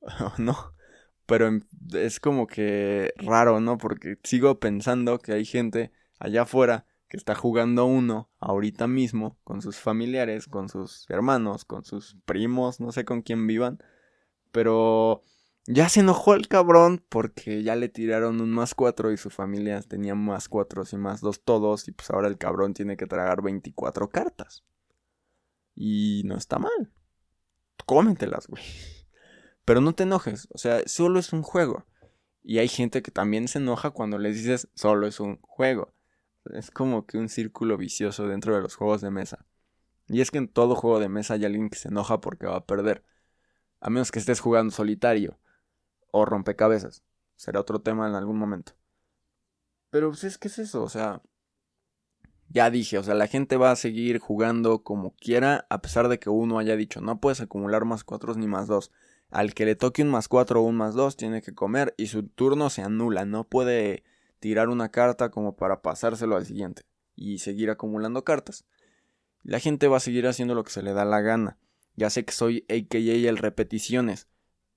¿No? 0.38 0.74
Pero 1.26 1.50
es 1.92 2.18
como 2.18 2.46
que 2.46 3.12
raro, 3.16 3.60
¿no? 3.60 3.78
Porque 3.78 4.18
sigo 4.24 4.58
pensando 4.58 5.18
que 5.18 5.32
hay 5.32 5.44
gente 5.44 5.92
allá 6.18 6.42
afuera 6.42 6.86
que 7.10 7.16
está 7.16 7.34
jugando 7.34 7.86
uno 7.86 8.30
ahorita 8.38 8.86
mismo 8.86 9.36
con 9.42 9.62
sus 9.62 9.76
familiares, 9.76 10.46
con 10.46 10.68
sus 10.68 11.10
hermanos, 11.10 11.64
con 11.64 11.84
sus 11.84 12.16
primos, 12.24 12.78
no 12.78 12.92
sé 12.92 13.04
con 13.04 13.22
quién 13.22 13.48
vivan, 13.48 13.82
pero 14.52 15.24
ya 15.66 15.88
se 15.88 16.00
enojó 16.00 16.34
el 16.34 16.46
cabrón 16.46 17.04
porque 17.08 17.64
ya 17.64 17.74
le 17.74 17.88
tiraron 17.88 18.40
un 18.40 18.50
más 18.50 18.76
cuatro 18.76 19.10
y 19.10 19.16
su 19.16 19.28
familia 19.28 19.82
tenía 19.82 20.14
más 20.14 20.48
cuatro 20.48 20.84
y 20.90 20.96
más 20.96 21.20
dos 21.20 21.42
todos 21.42 21.88
y 21.88 21.92
pues 21.92 22.10
ahora 22.10 22.28
el 22.28 22.38
cabrón 22.38 22.74
tiene 22.74 22.96
que 22.96 23.06
tragar 23.06 23.42
24 23.42 24.08
cartas. 24.08 24.64
Y 25.74 26.22
no 26.26 26.36
está 26.36 26.60
mal. 26.60 26.92
Cómetelas, 27.86 28.46
güey. 28.46 28.62
Pero 29.64 29.80
no 29.80 29.94
te 29.94 30.04
enojes, 30.04 30.46
o 30.52 30.58
sea, 30.58 30.80
solo 30.86 31.18
es 31.18 31.32
un 31.32 31.42
juego. 31.42 31.86
Y 32.44 32.58
hay 32.58 32.68
gente 32.68 33.02
que 33.02 33.10
también 33.10 33.48
se 33.48 33.58
enoja 33.58 33.90
cuando 33.90 34.16
les 34.16 34.36
dices 34.36 34.68
solo 34.74 35.08
es 35.08 35.18
un 35.18 35.40
juego. 35.42 35.92
Es 36.54 36.70
como 36.70 37.06
que 37.06 37.18
un 37.18 37.28
círculo 37.28 37.76
vicioso 37.76 38.26
dentro 38.26 38.54
de 38.54 38.62
los 38.62 38.74
juegos 38.74 39.00
de 39.00 39.10
mesa. 39.10 39.46
Y 40.08 40.20
es 40.20 40.30
que 40.30 40.38
en 40.38 40.48
todo 40.48 40.74
juego 40.74 40.98
de 40.98 41.08
mesa 41.08 41.34
hay 41.34 41.44
alguien 41.44 41.70
que 41.70 41.78
se 41.78 41.88
enoja 41.88 42.20
porque 42.20 42.46
va 42.46 42.56
a 42.56 42.66
perder. 42.66 43.04
A 43.80 43.90
menos 43.90 44.10
que 44.10 44.18
estés 44.18 44.40
jugando 44.40 44.72
solitario. 44.72 45.38
O 46.10 46.24
rompecabezas. 46.24 47.04
Será 47.36 47.60
otro 47.60 47.80
tema 47.80 48.08
en 48.08 48.14
algún 48.14 48.38
momento. 48.38 48.72
Pero 49.90 50.08
pues 50.08 50.24
es 50.24 50.38
que 50.38 50.48
es 50.48 50.58
eso, 50.58 50.82
o 50.82 50.88
sea. 50.88 51.22
Ya 52.48 52.68
dije, 52.70 52.98
o 52.98 53.02
sea, 53.04 53.14
la 53.14 53.28
gente 53.28 53.56
va 53.56 53.70
a 53.70 53.76
seguir 53.76 54.18
jugando 54.18 54.82
como 54.82 55.14
quiera, 55.14 55.66
a 55.70 55.80
pesar 55.80 56.08
de 56.08 56.18
que 56.18 56.30
uno 56.30 56.58
haya 56.58 56.74
dicho, 56.74 57.00
no 57.00 57.20
puedes 57.20 57.40
acumular 57.40 57.84
más 57.84 58.02
cuatro 58.02 58.34
ni 58.34 58.48
más 58.48 58.66
dos. 58.66 58.90
Al 59.30 59.54
que 59.54 59.64
le 59.64 59.76
toque 59.76 60.02
un 60.02 60.10
más 60.10 60.26
cuatro 60.26 60.60
o 60.60 60.64
un 60.64 60.76
más 60.76 60.94
dos 60.94 61.16
tiene 61.16 61.42
que 61.42 61.54
comer 61.54 61.94
y 61.96 62.08
su 62.08 62.24
turno 62.24 62.68
se 62.68 62.82
anula, 62.82 63.24
no 63.24 63.44
puede 63.44 64.02
tirar 64.40 64.68
una 64.68 64.90
carta 64.90 65.30
como 65.30 65.56
para 65.56 65.82
pasárselo 65.82 66.36
al 66.36 66.46
siguiente 66.46 66.82
y 67.14 67.38
seguir 67.38 67.70
acumulando 67.70 68.24
cartas. 68.24 68.64
La 69.42 69.60
gente 69.60 69.86
va 69.88 69.98
a 69.98 70.00
seguir 70.00 70.26
haciendo 70.26 70.54
lo 70.54 70.64
que 70.64 70.72
se 70.72 70.82
le 70.82 70.92
da 70.92 71.04
la 71.04 71.20
gana. 71.20 71.58
Ya 71.96 72.10
sé 72.10 72.24
que 72.24 72.32
soy 72.32 72.64
AKA 72.68 73.28
el 73.28 73.36
repeticiones, 73.36 74.28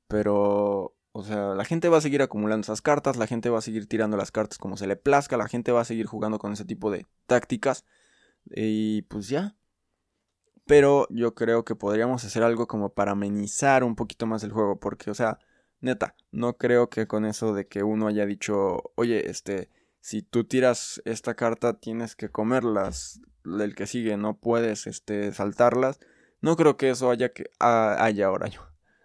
pero 0.08 0.96
o 1.14 1.24
sea, 1.24 1.54
la 1.54 1.64
gente 1.64 1.90
va 1.90 2.00
a 2.00 2.02
seguir 2.02 2.22
acumulando 2.22 2.66
esas 2.66 2.82
cartas, 2.82 3.18
la 3.18 3.28
gente 3.28 3.50
va 3.50 3.60
a 3.60 3.62
seguir 3.62 3.88
tirando 3.88 4.18
las 4.18 4.32
cartas 4.32 4.58
como 4.58 4.78
se 4.78 4.88
le 4.88 4.96
plazca, 4.96 5.38
la 5.38 5.48
gente 5.48 5.72
va 5.72 5.82
a 5.82 5.86
seguir 5.86 6.08
jugando 6.08 6.40
con 6.40 6.54
ese 6.54 6.66
tipo 6.66 6.92
de 6.92 7.06
tácticas 7.28 7.86
y 8.46 9.04
pues 9.04 9.30
ya. 9.30 9.56
Pero 10.66 11.08
yo 11.10 11.36
creo 11.36 11.66
que 11.66 11.76
podríamos 11.76 12.24
hacer 12.26 12.44
algo 12.44 12.68
como 12.68 12.94
para 12.94 13.12
amenizar 13.12 13.84
un 13.84 13.96
poquito 13.96 14.26
más 14.26 14.44
el 14.44 14.52
juego, 14.52 14.80
porque 14.80 15.12
o 15.12 15.14
sea, 15.14 15.40
neta, 15.84 16.16
no 16.32 16.58
creo 16.58 16.90
que 16.90 17.08
con 17.08 17.26
eso 17.26 17.54
de 17.54 17.68
que 17.68 17.84
uno 17.84 18.08
haya 18.08 18.26
dicho, 18.26 18.94
oye, 18.96 19.30
este, 19.30 19.70
si 20.00 20.22
tú 20.22 20.46
tiras 20.46 21.02
esta 21.06 21.36
carta 21.36 21.80
tienes 21.80 22.16
que 22.16 22.30
comerlas, 22.30 23.22
el 23.46 23.76
que 23.76 23.86
sigue 23.86 24.16
no 24.18 24.40
puedes, 24.40 24.88
este, 24.88 25.34
saltarlas. 25.34 26.00
No 26.42 26.56
creo 26.56 26.78
que 26.78 26.90
eso 26.90 27.12
haya 27.12 27.34
que 27.34 27.46
haya 27.60 28.26
ahora 28.26 28.48
yo. 28.48 28.62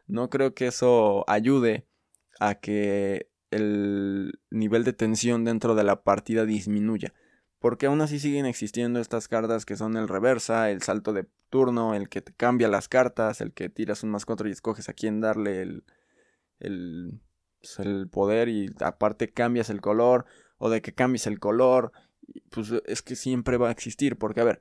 No 0.06 0.30
creo 0.30 0.54
que 0.54 0.68
eso 0.68 1.24
ayude 1.28 1.86
a 2.40 2.54
que 2.54 3.28
el 3.50 4.40
nivel 4.50 4.84
de 4.84 4.92
tensión 4.92 5.44
dentro 5.44 5.74
de 5.74 5.84
la 5.84 6.02
partida 6.02 6.44
disminuya. 6.44 7.12
Porque 7.58 7.86
aún 7.86 8.00
así 8.00 8.20
siguen 8.20 8.46
existiendo 8.46 9.00
estas 9.00 9.26
cartas 9.26 9.66
que 9.66 9.76
son 9.76 9.96
el 9.96 10.06
reversa, 10.06 10.70
el 10.70 10.82
salto 10.82 11.12
de 11.12 11.26
turno, 11.50 11.94
el 11.94 12.08
que 12.08 12.22
te 12.22 12.32
cambia 12.32 12.68
las 12.68 12.88
cartas, 12.88 13.40
el 13.40 13.52
que 13.52 13.68
tiras 13.68 14.04
un 14.04 14.10
más 14.10 14.24
4 14.26 14.48
y 14.48 14.52
escoges 14.52 14.88
a 14.88 14.92
quién 14.92 15.20
darle 15.20 15.62
el, 15.62 15.84
el, 16.60 17.20
pues, 17.60 17.78
el 17.78 18.08
poder 18.08 18.48
y 18.48 18.70
aparte 18.80 19.32
cambias 19.32 19.70
el 19.70 19.80
color 19.80 20.26
o 20.58 20.70
de 20.70 20.82
que 20.82 20.94
cambies 20.94 21.26
el 21.26 21.38
color, 21.38 21.92
pues 22.50 22.72
es 22.86 23.02
que 23.02 23.16
siempre 23.16 23.56
va 23.56 23.68
a 23.68 23.72
existir, 23.72 24.18
porque 24.18 24.40
a 24.40 24.44
ver, 24.44 24.60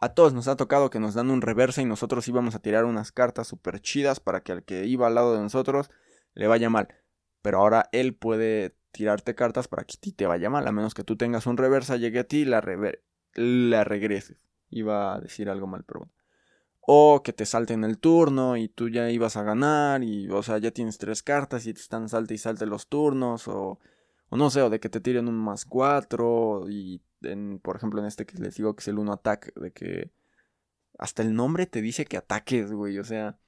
a 0.00 0.10
todos 0.14 0.32
nos 0.32 0.48
ha 0.48 0.56
tocado 0.56 0.90
que 0.90 1.00
nos 1.00 1.14
dan 1.14 1.30
un 1.30 1.42
reversa 1.42 1.82
y 1.82 1.84
nosotros 1.84 2.26
íbamos 2.28 2.54
a 2.54 2.60
tirar 2.60 2.84
unas 2.84 3.12
cartas 3.12 3.48
super 3.48 3.80
chidas 3.80 4.20
para 4.20 4.42
que 4.42 4.52
al 4.52 4.64
que 4.64 4.86
iba 4.86 5.06
al 5.06 5.14
lado 5.14 5.34
de 5.34 5.40
nosotros 5.40 5.90
le 6.34 6.46
vaya 6.46 6.70
mal. 6.70 6.88
Pero 7.42 7.58
ahora 7.58 7.88
él 7.92 8.14
puede 8.14 8.76
tirarte 8.92 9.34
cartas 9.34 9.68
para 9.68 9.84
que 9.84 9.94
a 9.96 10.00
ti 10.00 10.12
te 10.12 10.26
vaya 10.26 10.50
mal, 10.50 10.66
a 10.66 10.72
menos 10.72 10.94
que 10.94 11.04
tú 11.04 11.16
tengas 11.16 11.46
un 11.46 11.56
reversa, 11.56 11.96
llegue 11.96 12.20
a 12.20 12.24
ti 12.24 12.38
y 12.38 12.44
la, 12.44 12.62
la 13.34 13.84
regreses. 13.84 14.38
Iba 14.68 15.14
a 15.14 15.20
decir 15.20 15.48
algo 15.48 15.66
mal, 15.66 15.84
pero 15.84 16.00
bueno 16.00 16.19
o 16.92 17.22
que 17.22 17.32
te 17.32 17.46
salten 17.46 17.84
el 17.84 17.98
turno 17.98 18.56
y 18.56 18.68
tú 18.68 18.88
ya 18.88 19.08
ibas 19.10 19.36
a 19.36 19.44
ganar 19.44 20.02
y 20.02 20.28
o 20.28 20.42
sea 20.42 20.58
ya 20.58 20.72
tienes 20.72 20.98
tres 20.98 21.22
cartas 21.22 21.64
y 21.66 21.72
te 21.72 21.80
están 21.80 22.08
salte 22.08 22.34
y 22.34 22.38
salte 22.38 22.66
los 22.66 22.88
turnos 22.88 23.46
o, 23.46 23.78
o 24.28 24.36
no 24.36 24.50
sé 24.50 24.60
o 24.60 24.70
de 24.70 24.80
que 24.80 24.88
te 24.88 25.00
tiren 25.00 25.28
un 25.28 25.36
más 25.36 25.64
cuatro 25.64 26.66
y 26.68 27.00
por 27.62 27.76
ejemplo 27.76 28.00
en 28.00 28.08
este 28.08 28.26
que 28.26 28.36
les 28.38 28.56
digo 28.56 28.74
que 28.74 28.80
es 28.80 28.88
el 28.88 28.98
uno 28.98 29.12
attack 29.12 29.54
de 29.54 29.70
que 29.72 30.10
hasta 30.98 31.22
el 31.22 31.32
nombre 31.32 31.66
te 31.66 31.80
dice 31.80 32.06
que 32.06 32.16
ataques 32.16 32.72
güey 32.72 32.98
o 32.98 33.04
sea 33.04 33.38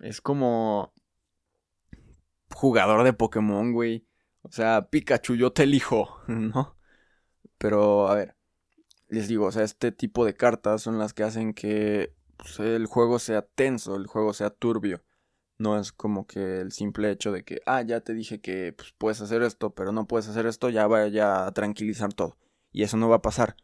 es 0.00 0.20
como 0.20 0.92
jugador 2.54 3.04
de 3.04 3.14
Pokémon 3.14 3.72
güey 3.72 4.06
o 4.42 4.52
sea 4.52 4.90
Pikachu 4.90 5.34
yo 5.34 5.50
te 5.50 5.62
elijo 5.62 6.20
no 6.28 6.76
pero 7.56 8.08
a 8.08 8.16
ver 8.16 8.36
les 9.08 9.28
digo 9.28 9.46
o 9.46 9.50
sea 9.50 9.62
este 9.62 9.92
tipo 9.92 10.26
de 10.26 10.34
cartas 10.34 10.82
son 10.82 10.98
las 10.98 11.14
que 11.14 11.22
hacen 11.22 11.54
que 11.54 12.14
el 12.58 12.86
juego 12.86 13.18
sea 13.18 13.42
tenso, 13.42 13.96
el 13.96 14.06
juego 14.06 14.32
sea 14.32 14.50
turbio. 14.50 15.02
No 15.58 15.78
es 15.78 15.92
como 15.92 16.26
que 16.26 16.60
el 16.60 16.72
simple 16.72 17.10
hecho 17.10 17.32
de 17.32 17.44
que, 17.44 17.60
ah, 17.66 17.82
ya 17.82 18.00
te 18.00 18.12
dije 18.12 18.40
que 18.40 18.74
pues, 18.74 18.92
puedes 18.98 19.20
hacer 19.22 19.42
esto, 19.42 19.70
pero 19.70 19.92
no 19.92 20.06
puedes 20.06 20.28
hacer 20.28 20.46
esto, 20.46 20.68
ya 20.68 20.86
vaya 20.86 21.46
a 21.46 21.52
tranquilizar 21.52 22.12
todo. 22.12 22.36
Y 22.72 22.82
eso 22.82 22.96
no 22.96 23.08
va 23.08 23.16
a 23.16 23.22
pasar. 23.22 23.56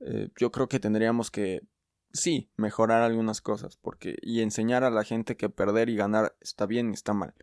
Eh, 0.00 0.30
yo 0.38 0.50
creo 0.50 0.68
que 0.68 0.80
tendríamos 0.80 1.30
que, 1.30 1.62
sí, 2.12 2.50
mejorar 2.56 3.02
algunas 3.02 3.42
cosas, 3.42 3.76
porque, 3.76 4.16
y 4.22 4.40
enseñar 4.40 4.84
a 4.84 4.90
la 4.90 5.04
gente 5.04 5.36
que 5.36 5.50
perder 5.50 5.90
y 5.90 5.96
ganar 5.96 6.34
está 6.40 6.64
bien 6.66 6.90
y 6.90 6.94
está 6.94 7.12
mal. 7.12 7.34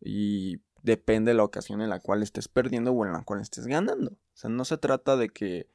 Y 0.00 0.60
depende 0.82 1.30
de 1.30 1.36
la 1.36 1.44
ocasión 1.44 1.80
en 1.80 1.90
la 1.90 2.00
cual 2.00 2.22
estés 2.22 2.48
perdiendo 2.48 2.92
o 2.92 3.06
en 3.06 3.12
la 3.12 3.24
cual 3.24 3.40
estés 3.40 3.66
ganando. 3.66 4.10
O 4.12 4.36
sea, 4.36 4.50
no 4.50 4.64
se 4.64 4.76
trata 4.76 5.16
de 5.16 5.30
que 5.30 5.70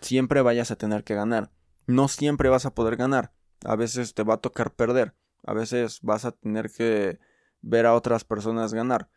siempre 0.00 0.42
vayas 0.42 0.70
a 0.70 0.76
tener 0.76 1.04
que 1.04 1.14
ganar. 1.14 1.50
No 1.86 2.08
siempre 2.08 2.48
vas 2.48 2.66
a 2.66 2.74
poder 2.74 2.96
ganar. 2.96 3.32
A 3.64 3.76
veces 3.76 4.14
te 4.14 4.24
va 4.24 4.34
a 4.34 4.40
tocar 4.40 4.74
perder. 4.74 5.14
A 5.44 5.54
veces 5.54 6.00
vas 6.02 6.24
a 6.24 6.32
tener 6.32 6.70
que 6.70 7.18
ver 7.60 7.86
a 7.86 7.94
otras 7.94 8.24
personas 8.24 8.74
ganar. 8.74 9.08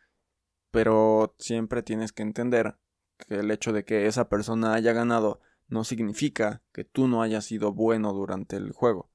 Pero 0.70 1.34
siempre 1.38 1.82
tienes 1.82 2.12
que 2.12 2.22
entender 2.22 2.76
que 3.18 3.36
el 3.36 3.50
hecho 3.50 3.72
de 3.72 3.84
que 3.84 4.06
esa 4.06 4.28
persona 4.28 4.74
haya 4.74 4.92
ganado 4.92 5.40
no 5.68 5.84
significa 5.84 6.62
que 6.72 6.84
tú 6.84 7.08
no 7.08 7.22
hayas 7.22 7.44
sido 7.44 7.72
bueno 7.72 8.12
durante 8.12 8.56
el 8.56 8.72
juego. 8.72 9.10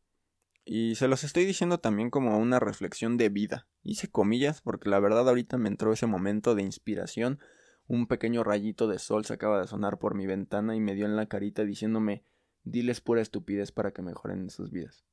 Y 0.65 0.95
se 0.95 1.07
los 1.07 1.23
estoy 1.23 1.45
diciendo 1.45 1.79
también 1.79 2.09
como 2.09 2.37
una 2.37 2.59
reflexión 2.59 3.17
de 3.17 3.29
vida. 3.29 3.67
Hice 3.83 4.09
comillas 4.09 4.61
porque 4.61 4.89
la 4.89 4.99
verdad 4.99 5.27
ahorita 5.27 5.57
me 5.57 5.69
entró 5.69 5.93
ese 5.93 6.07
momento 6.07 6.55
de 6.55 6.63
inspiración. 6.63 7.39
Un 7.87 8.07
pequeño 8.07 8.43
rayito 8.43 8.87
de 8.87 8.99
sol 8.99 9.25
se 9.25 9.33
acaba 9.33 9.61
de 9.61 9.67
sonar 9.67 9.97
por 9.97 10.13
mi 10.13 10.27
ventana 10.27 10.75
y 10.75 10.79
me 10.79 10.93
dio 10.93 11.05
en 11.05 11.15
la 11.15 11.27
carita 11.27 11.63
diciéndome 11.63 12.23
diles 12.63 13.01
pura 13.01 13.21
estupidez 13.21 13.71
para 13.71 13.91
que 13.91 14.01
mejoren 14.01 14.49
sus 14.49 14.71
vidas 14.71 15.03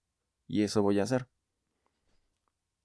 y 0.49 0.63
eso 0.63 0.83
voy 0.83 0.99
a 0.99 1.05
hacer. 1.05 1.29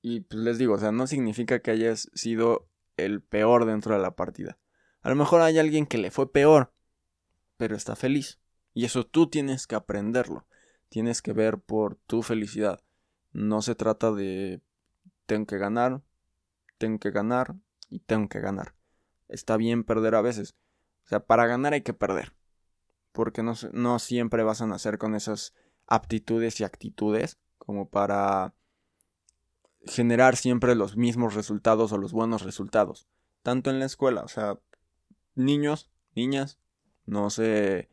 Y 0.02 0.20
pues 0.20 0.44
les 0.44 0.58
digo, 0.58 0.76
o 0.76 0.78
sea, 0.78 0.92
no 0.92 1.08
significa 1.08 1.60
que 1.60 1.72
hayas 1.72 2.12
sido 2.14 2.68
el 2.98 3.22
peor 3.22 3.66
dentro 3.66 3.96
de 3.96 4.02
la 4.02 4.16
partida. 4.16 4.60
A 5.02 5.10
lo 5.10 5.16
mejor 5.16 5.42
hay 5.42 5.58
alguien 5.58 5.86
que 5.86 5.98
le 5.98 6.12
fue 6.12 6.32
peor, 6.32 6.74
pero 7.58 7.76
está 7.76 7.96
feliz. 7.96 8.40
Y 8.74 8.86
eso 8.86 9.06
tú 9.06 9.30
tienes 9.30 9.66
que 9.66 9.76
aprenderlo. 9.76 10.46
Tienes 10.90 11.22
que 11.22 11.34
ver 11.34 11.58
por 11.58 11.96
tu 11.96 12.22
felicidad. 12.22 12.84
No 13.32 13.62
se 13.62 13.76
trata 13.76 14.12
de 14.12 14.62
tengo 15.26 15.46
que 15.48 15.58
ganar, 15.58 16.02
tengo 16.78 17.00
que 17.00 17.12
ganar 17.12 17.56
y 17.90 18.00
tengo 18.00 18.28
que 18.28 18.42
ganar. 18.42 18.76
Está 19.30 19.58
bien 19.58 19.84
perder 19.84 20.16
a 20.16 20.22
veces. 20.22 20.56
O 21.06 21.08
sea, 21.08 21.26
para 21.26 21.48
ganar 21.48 21.74
hay 21.74 21.82
que 21.82 21.94
perder. 21.94 22.34
Porque 23.14 23.42
no, 23.42 23.54
no 23.72 24.00
siempre 24.00 24.44
vas 24.44 24.62
a 24.62 24.68
nacer 24.68 24.98
con 24.98 25.16
esas 25.16 25.54
aptitudes 25.88 26.60
y 26.60 26.64
actitudes 26.64 27.40
como 27.66 27.88
para 27.88 28.54
generar 29.86 30.36
siempre 30.36 30.76
los 30.76 30.98
mismos 30.98 31.34
resultados 31.34 31.92
o 31.92 31.98
los 31.98 32.14
buenos 32.14 32.44
resultados. 32.44 33.08
Tanto 33.42 33.70
en 33.70 33.80
la 33.80 33.86
escuela, 33.86 34.22
o 34.22 34.28
sea, 34.28 34.60
niños, 35.36 35.90
niñas, 36.16 36.60
no 37.06 37.30
se 37.30 37.90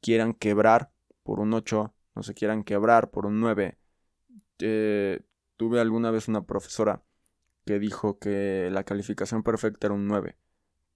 quieran 0.00 0.34
quebrar 0.34 0.90
por 1.22 1.40
un 1.40 1.52
8, 1.52 1.94
no 2.14 2.22
se 2.22 2.34
quieran 2.34 2.64
quebrar 2.64 3.10
por 3.10 3.26
un 3.26 3.40
9. 3.40 3.78
Eh, 4.58 5.20
tuve 5.56 5.80
alguna 5.80 6.10
vez 6.10 6.28
una 6.28 6.46
profesora 6.46 7.02
que 7.64 7.78
dijo 7.78 8.18
que 8.18 8.68
la 8.70 8.84
calificación 8.84 9.42
perfecta 9.42 9.88
era 9.88 9.94
un 9.94 10.06
9, 10.06 10.36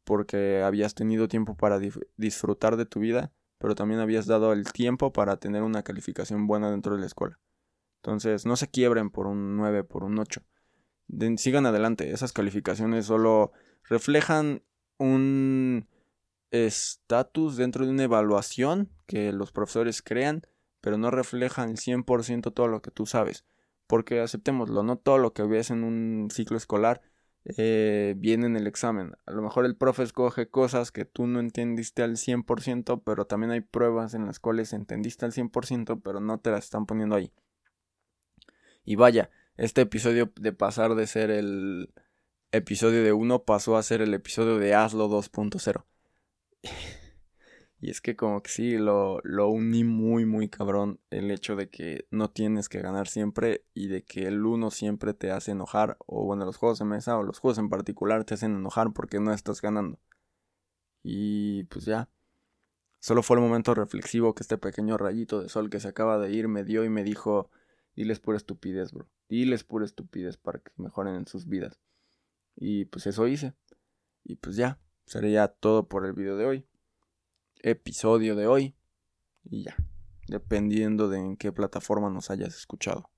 porque 0.05 0.63
habías 0.63 0.95
tenido 0.95 1.29
tiempo 1.29 1.57
para 1.57 1.79
disfrutar 2.17 2.77
de 2.77 2.87
tu 2.87 3.01
vida, 3.01 3.33
pero 3.59 3.75
también 3.75 4.01
habías 4.01 4.27
dado 4.27 4.53
el 4.53 4.73
tiempo 4.73 5.13
para 5.13 5.39
tener 5.39 5.63
una 5.63 5.83
calificación 5.83 6.47
buena 6.47 6.71
dentro 6.71 6.95
de 6.95 7.01
la 7.01 7.07
escuela. 7.07 7.39
Entonces, 8.03 8.47
no 8.47 8.57
se 8.57 8.69
quiebren 8.69 9.11
por 9.11 9.27
un 9.27 9.57
9, 9.57 9.85
por 9.85 10.05
un 10.05 10.19
8. 10.19 10.43
sigan 11.37 11.67
adelante. 11.67 12.13
Esas 12.13 12.33
calificaciones 12.33 13.07
solo 13.07 13.53
reflejan 13.85 14.63
un 14.99 15.87
estatus 16.51 17.57
dentro 17.57 17.85
de 17.85 17.93
una 17.93 18.05
evaluación 18.05 18.91
que 19.07 19.33
los 19.33 19.53
profesores 19.53 20.03
crean, 20.03 20.43
pero 20.81 20.99
no 20.99 21.11
reflejan 21.11 21.71
el 21.71 21.77
100% 21.77 22.53
todo 22.53 22.69
lo 22.69 22.83
que 22.83 22.91
tú 22.91 23.07
sabes. 23.07 23.45
Porque 23.87 24.21
aceptémoslo, 24.21 24.83
no 24.83 24.97
todo 24.97 25.19
lo 25.19 25.33
que 25.33 25.43
ves 25.43 25.71
en 25.71 25.85
un 25.85 26.29
ciclo 26.31 26.57
escolar 26.57 27.03
eh, 27.45 28.15
viene 28.17 28.47
en 28.47 28.57
el 28.57 28.67
examen. 28.67 29.13
A 29.27 29.33
lo 29.33 29.43
mejor 29.43 29.65
el 29.65 29.77
profe 29.77 30.03
escoge 30.03 30.49
cosas 30.49 30.93
que 30.93 31.05
tú 31.05 31.27
no 31.27 31.41
entendiste 31.41 32.03
al 32.03 32.17
100%, 32.17 33.03
pero 33.05 33.27
también 33.27 33.51
hay 33.51 33.61
pruebas 33.61 34.15
en 34.15 34.27
las 34.27 34.41
cuales 34.41 34.73
entendiste 34.73 35.25
al 35.25 35.33
100%, 35.33 36.01
pero 36.03 36.21
no 36.21 36.39
te 36.39 36.51
las 36.51 36.65
están 36.65 36.87
poniendo 36.87 37.17
ahí. 37.17 37.33
Y 38.85 38.97
vaya, 38.97 39.31
este 39.57 39.83
episodio 39.83 40.33
de 40.37 40.53
pasar 40.53 40.95
de 40.95 41.07
ser 41.07 41.31
el 41.31 41.93
episodio 42.53 43.05
de 43.05 43.13
1 43.13 43.45
pasó 43.45 43.77
a 43.77 43.83
ser 43.83 44.03
el 44.03 44.15
episodio 44.15 44.59
de 44.59 44.75
Hazlo 44.75 45.09
2.0. 45.09 45.85
y 47.81 47.91
es 47.91 48.01
que 48.01 48.17
como 48.17 48.43
que 48.43 48.51
sí, 48.51 48.77
lo, 48.79 49.21
lo 49.23 49.49
uní 49.49 49.85
muy, 49.85 50.25
muy 50.27 50.49
cabrón 50.49 51.01
el 51.11 51.31
hecho 51.31 51.57
de 51.57 51.69
que 51.69 52.07
no 52.11 52.31
tienes 52.31 52.69
que 52.69 52.81
ganar 52.81 53.09
siempre 53.09 53.65
y 53.75 53.89
de 53.89 54.03
que 54.03 54.27
el 54.27 54.45
1 54.45 54.71
siempre 54.71 55.15
te 55.15 55.31
hace 55.31 55.53
enojar, 55.53 55.97
o 56.07 56.25
bueno, 56.25 56.45
los 56.45 56.57
juegos 56.57 56.79
de 56.79 56.85
mesa 56.87 57.19
o 57.19 57.23
los 57.23 57.39
juegos 57.39 57.59
en 57.59 57.69
particular 57.69 58.25
te 58.25 58.35
hacen 58.35 58.55
enojar 58.57 58.93
porque 58.93 59.21
no 59.21 59.33
estás 59.33 59.61
ganando. 59.61 59.99
Y 61.03 61.65
pues 61.65 61.85
ya. 61.85 62.09
Solo 62.99 63.23
fue 63.23 63.37
el 63.37 63.43
momento 63.43 63.75
reflexivo 63.75 64.35
que 64.35 64.43
este 64.43 64.59
pequeño 64.59 64.99
rayito 64.99 65.41
de 65.41 65.49
sol 65.49 65.71
que 65.71 65.81
se 65.81 65.89
acaba 65.89 66.19
de 66.19 66.33
ir 66.33 66.49
me 66.49 66.65
dio 66.65 66.85
y 66.85 66.91
me 66.91 67.03
dijo, 67.03 67.51
Diles 68.01 68.19
pura 68.19 68.39
estupidez, 68.39 68.93
bro. 68.93 69.11
Diles 69.29 69.63
pura 69.63 69.85
estupidez 69.85 70.39
para 70.39 70.59
que 70.59 70.73
mejoren 70.79 71.17
en 71.17 71.27
sus 71.27 71.47
vidas. 71.47 71.83
Y 72.57 72.87
pues 72.87 73.07
eso 73.07 73.27
hice. 73.27 73.53
Y 74.25 74.37
pues 74.37 74.57
ya, 74.57 74.81
sería 75.05 75.49
todo 75.49 75.87
por 75.87 76.07
el 76.07 76.15
video 76.15 76.39
de 76.39 76.47
hoy. 76.47 76.67
episodio 77.57 78.37
de 78.37 78.47
hoy. 78.47 78.75
Y 79.45 79.65
ya, 79.65 79.77
dependiendo 80.29 81.11
de 81.11 81.19
en 81.19 81.37
qué 81.37 81.53
plataforma 81.53 82.09
nos 82.09 82.31
hayas 82.31 82.57
escuchado. 82.57 83.11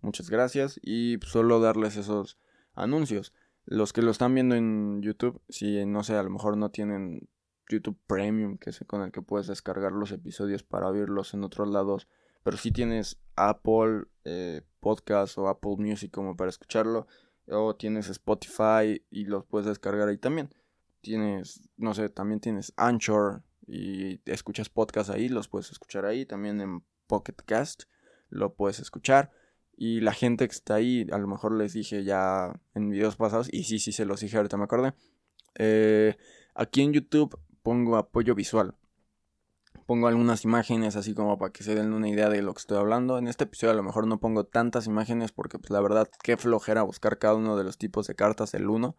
Muchas 0.00 0.30
gracias 0.30 0.80
y 0.82 1.18
solo 1.26 1.60
darles 1.60 1.98
esos 1.98 2.38
anuncios. 2.72 3.34
Los 3.66 3.92
que 3.92 4.00
lo 4.00 4.10
están 4.12 4.32
viendo 4.32 4.54
en 4.54 5.02
YouTube, 5.02 5.42
si 5.50 5.84
no 5.84 6.04
sé, 6.04 6.14
a 6.16 6.22
lo 6.22 6.30
mejor 6.30 6.56
no 6.56 6.70
tienen 6.70 7.28
YouTube 7.68 7.98
Premium, 8.06 8.56
que 8.56 8.70
es 8.70 8.82
con 8.86 9.02
el 9.02 9.12
que 9.12 9.20
puedes 9.20 9.48
descargar 9.48 9.92
los 9.92 10.10
episodios 10.10 10.62
para 10.62 10.90
verlos 10.90 11.34
en 11.34 11.44
otros 11.44 11.68
lados, 11.68 12.08
pero 12.42 12.56
si 12.56 12.72
tienes 12.72 13.18
Apple 13.36 14.04
eh, 14.24 14.62
Podcast 14.80 15.38
o 15.38 15.48
Apple 15.48 15.76
Music 15.78 16.10
como 16.10 16.36
para 16.36 16.50
escucharlo, 16.50 17.06
o 17.48 17.74
tienes 17.76 18.08
Spotify 18.08 19.04
y 19.10 19.24
los 19.24 19.44
puedes 19.44 19.66
descargar 19.66 20.08
ahí 20.08 20.18
también. 20.18 20.50
Tienes, 21.00 21.68
no 21.76 21.94
sé, 21.94 22.08
también 22.08 22.40
tienes 22.40 22.72
Anchor 22.76 23.42
y 23.66 24.20
escuchas 24.30 24.68
podcast 24.68 25.10
ahí, 25.10 25.28
los 25.28 25.48
puedes 25.48 25.70
escuchar 25.70 26.04
ahí, 26.04 26.26
también 26.26 26.60
en 26.60 26.84
Pocket 27.06 27.34
Cast 27.44 27.84
lo 28.28 28.54
puedes 28.54 28.80
escuchar. 28.80 29.30
Y 29.76 30.00
la 30.00 30.12
gente 30.12 30.46
que 30.46 30.54
está 30.54 30.74
ahí, 30.74 31.06
a 31.12 31.18
lo 31.18 31.26
mejor 31.26 31.56
les 31.56 31.72
dije 31.72 32.04
ya 32.04 32.52
en 32.74 32.90
videos 32.90 33.16
pasados, 33.16 33.48
y 33.52 33.64
sí, 33.64 33.78
sí 33.78 33.92
se 33.92 34.04
los 34.04 34.20
dije, 34.20 34.36
ahorita 34.36 34.56
me 34.56 34.64
acordé. 34.64 34.94
Eh, 35.56 36.16
aquí 36.54 36.82
en 36.82 36.92
YouTube 36.92 37.38
pongo 37.62 37.96
apoyo 37.96 38.34
visual. 38.34 38.74
Pongo 39.86 40.06
algunas 40.06 40.44
imágenes 40.44 40.96
así 40.96 41.14
como 41.14 41.38
para 41.38 41.52
que 41.52 41.64
se 41.64 41.74
den 41.74 41.92
una 41.92 42.08
idea 42.08 42.28
de 42.28 42.42
lo 42.42 42.54
que 42.54 42.60
estoy 42.60 42.78
hablando. 42.78 43.18
En 43.18 43.28
este 43.28 43.44
episodio 43.44 43.72
a 43.72 43.76
lo 43.76 43.82
mejor 43.82 44.06
no 44.06 44.20
pongo 44.20 44.44
tantas 44.44 44.86
imágenes 44.86 45.32
porque 45.32 45.58
pues 45.58 45.70
la 45.70 45.80
verdad 45.80 46.08
qué 46.22 46.36
flojera 46.36 46.82
buscar 46.82 47.18
cada 47.18 47.34
uno 47.34 47.56
de 47.56 47.64
los 47.64 47.78
tipos 47.78 48.06
de 48.06 48.14
cartas, 48.14 48.54
el 48.54 48.68
uno. 48.68 48.96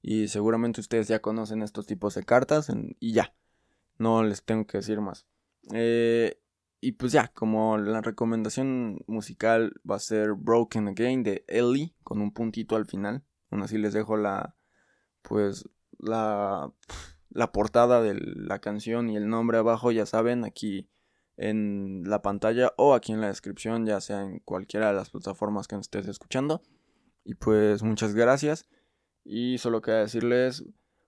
Y 0.00 0.28
seguramente 0.28 0.80
ustedes 0.80 1.08
ya 1.08 1.20
conocen 1.20 1.62
estos 1.62 1.86
tipos 1.86 2.14
de 2.14 2.24
cartas 2.24 2.70
y 2.98 3.12
ya. 3.12 3.34
No 3.98 4.22
les 4.22 4.42
tengo 4.42 4.66
que 4.66 4.78
decir 4.78 5.00
más. 5.00 5.26
Eh, 5.72 6.40
y 6.80 6.92
pues 6.92 7.12
ya, 7.12 7.28
como 7.28 7.78
la 7.78 8.00
recomendación 8.00 9.04
musical 9.06 9.80
va 9.88 9.96
a 9.96 10.00
ser 10.00 10.32
Broken 10.34 10.88
Again 10.88 11.22
de 11.22 11.44
Ellie 11.46 11.94
con 12.02 12.20
un 12.20 12.32
puntito 12.32 12.74
al 12.74 12.86
final. 12.86 13.22
Aún 13.50 13.62
así 13.62 13.78
les 13.78 13.92
dejo 13.92 14.16
la 14.16 14.56
pues 15.22 15.68
la 15.98 16.72
la 17.34 17.52
portada 17.52 18.02
de 18.02 18.14
la 18.14 18.60
canción 18.60 19.10
y 19.10 19.16
el 19.16 19.28
nombre 19.28 19.58
abajo, 19.58 19.90
ya 19.90 20.06
saben, 20.06 20.44
aquí 20.44 20.88
en 21.36 22.04
la 22.06 22.22
pantalla 22.22 22.72
o 22.76 22.94
aquí 22.94 23.12
en 23.12 23.20
la 23.20 23.28
descripción, 23.28 23.86
ya 23.86 24.00
sea 24.00 24.22
en 24.22 24.40
cualquiera 24.40 24.88
de 24.88 24.94
las 24.94 25.10
plataformas 25.10 25.66
que 25.66 25.76
estés 25.76 26.06
escuchando. 26.08 26.62
Y 27.24 27.34
pues 27.34 27.82
muchas 27.82 28.14
gracias. 28.14 28.68
Y 29.24 29.58
solo 29.58 29.82
queda 29.82 30.00
decirles 30.00 30.64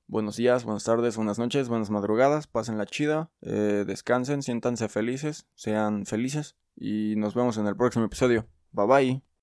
buenos 0.06 0.36
días, 0.36 0.64
buenas 0.64 0.84
tardes, 0.84 1.16
buenas 1.16 1.38
noches, 1.38 1.68
buenas 1.68 1.90
madrugadas, 1.90 2.46
pasen 2.46 2.78
la 2.78 2.86
chida, 2.86 3.30
eh, 3.40 3.84
descansen, 3.86 4.42
siéntanse 4.42 4.88
felices, 4.88 5.46
sean 5.54 6.06
felices 6.06 6.56
y 6.76 7.14
nos 7.16 7.34
vemos 7.34 7.56
en 7.58 7.66
el 7.66 7.76
próximo 7.76 8.04
episodio. 8.04 8.46
Bye 8.72 8.86
bye. 8.86 9.33